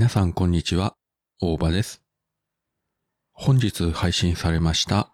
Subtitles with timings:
[0.00, 0.96] 皆さんこんにちは、
[1.42, 2.02] 大場です。
[3.32, 5.12] 本日配信されました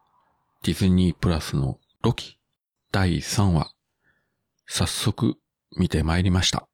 [0.62, 2.38] ディズニープラスのロキ
[2.92, 3.72] 第3話、
[4.68, 5.38] 早速
[5.76, 6.68] 見てまいりました。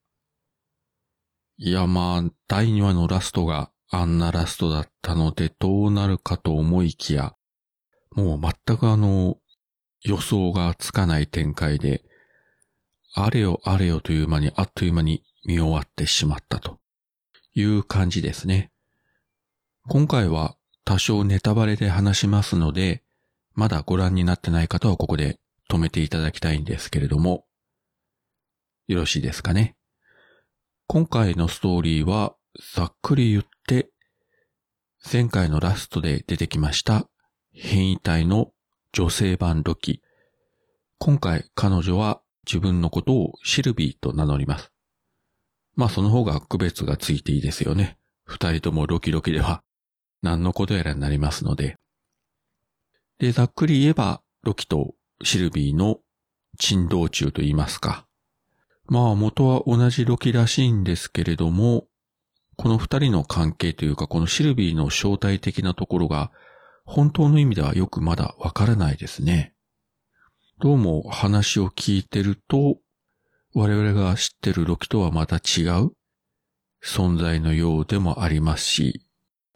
[1.57, 7.35] いやまあ、第2話のラストがあんなラストだったのでどうなるかと思いきや、
[8.11, 9.39] もう全くあの、
[10.03, 12.05] 予想がつかない展開で、
[13.15, 16.82] あれよあれよという間にあっという間に見終わってしまったと。
[17.55, 18.71] いう感じですね。
[19.89, 23.03] 今回は多少ネタバレで話しますので、
[23.55, 25.39] まだご覧になってない方はここで
[25.69, 27.45] 止めていただきたいんですけれども、
[28.87, 29.77] よろしいですかね。
[30.87, 32.35] 今回のストーリーは
[32.75, 33.91] ざっくり言って、
[35.11, 37.09] 前回のラストで出てきました
[37.53, 38.53] 変異体の
[38.93, 40.03] 女性版ロキ。
[40.99, 44.73] 今回彼女は自分のことをシルビーと名乗ります。
[45.75, 47.99] まあその方が区別がついていいですよね。
[48.25, 49.63] 二人ともロキロキでは
[50.23, 51.77] 何のことやらになりますので。
[53.19, 56.01] で、ざっくり言えば、ロキとシルビーの
[56.59, 58.07] 珍道中と言いますか。
[58.87, 61.87] まあ元は同じロキらしいんですけれども、
[62.57, 66.31] この二人の関係というか、このシルビーの正体的なところが、
[66.85, 69.55] 本当の意味ではよくまだわからないですね。
[70.61, 72.79] どうも話を聞いてると、
[73.55, 75.93] 我々が知ってるロキとはまた違う
[76.83, 79.07] 存在のようでもありますし、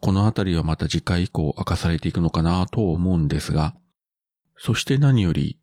[0.01, 3.75] このあたりはまた次回以降明かされていくのかなと思うんですが、
[4.55, 5.59] そして何より、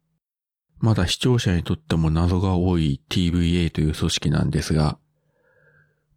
[0.78, 4.98] まだ視聴者にとっても謎が多い TVA という組織なんですが、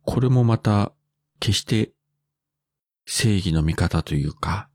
[0.02, 0.94] これもまた
[1.40, 1.92] 決して
[3.06, 4.70] 正義の味方というか、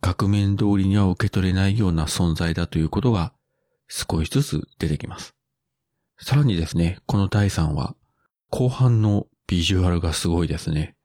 [0.00, 3.34] 額面通りには受け取れないような存在だということが
[3.88, 5.34] 少しずつ出てきます。
[6.18, 7.96] さらにですね、この第3話、
[8.50, 10.96] 後半のビジュアルがすごいですね。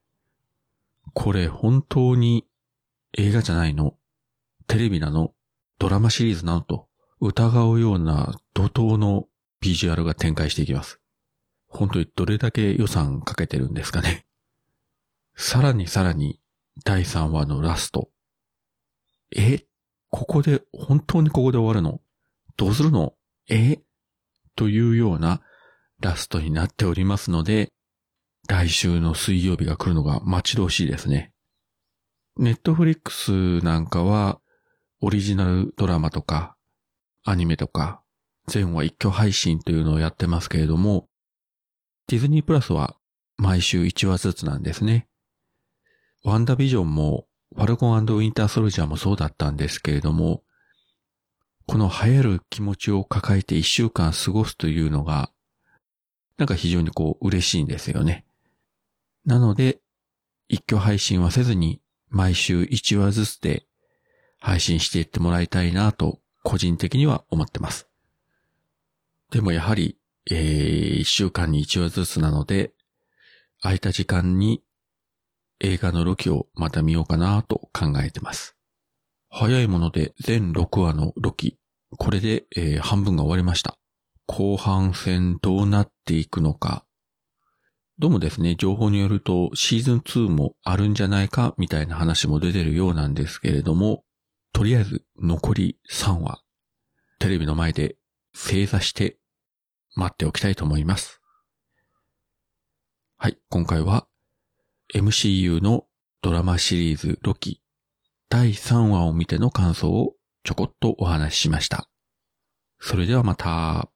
[1.14, 2.46] これ本当に
[3.18, 3.96] 映画じゃないの？
[4.66, 5.32] テレビなの？
[5.78, 6.60] ドラマシリーズなの？
[6.60, 6.86] と
[7.20, 9.26] 疑うような怒涛の
[9.60, 11.00] ビジュアルが展開していきます。
[11.66, 14.24] 本当にどれだけ予算かけてるんですかね。
[15.36, 16.40] さらにさらに
[16.84, 18.08] 第3話のラスト。
[19.36, 19.64] え？
[20.08, 22.00] ここで、本当にここで終わるの？
[22.56, 23.14] どうするの？
[23.48, 23.80] え？
[24.60, 25.40] というような
[26.00, 27.72] ラストになっておりますので、
[28.46, 31.32] 来週の水曜日が来るのが待ち遠しいですね。
[32.36, 34.38] ネットフリックスなんかは、
[35.00, 36.56] オリジナルドラマとか、
[37.24, 38.02] アニメとか、
[38.48, 41.08] 全話一挙配信というのをやってますけれども、
[42.08, 42.98] ディズニープラスは
[43.38, 45.08] 毎週1話ずつなんですね。
[46.22, 47.26] ワンダビジョンも、
[47.56, 50.42] ファルコンウィンターソルジャーもそうだったんですけれども、
[51.70, 55.30] この流行る気持ちを抱えて一週間過ごすというのが、
[56.36, 58.24] なんか非常にこう嬉しいんですよね。
[59.24, 59.78] なので、
[60.48, 63.66] 一挙配信はせずに毎週1話ずつで
[64.40, 67.86] 配信していってもらいたいなと個人的には思ってます。
[69.30, 69.96] でもやはり、
[70.28, 72.72] えー、1週間に1話ずつなので、
[73.62, 74.64] 空いた時間に
[75.60, 78.56] 映画のロキをまた見ようかなと考えてます。
[79.28, 81.59] 早いもので全6話のロキ、
[81.96, 83.76] これで、えー、半分が終わりました。
[84.26, 86.84] 後半戦どうなっていくのか。
[87.98, 94.04] どうもですね、情報によるとシーズン2もあるんじゃないかみたいな話も出てるようなんですけれども、
[94.52, 96.42] とりあえず残り3話、
[97.18, 97.96] テレビの前で
[98.32, 99.18] 正座して
[99.96, 101.20] 待っておきたいと思います。
[103.18, 104.06] はい、今回は
[104.94, 105.86] MCU の
[106.22, 107.60] ドラマシリーズロキ
[108.28, 111.88] 第3話を見ての感想をちょこっとお話ししました。
[112.78, 113.90] それではまた。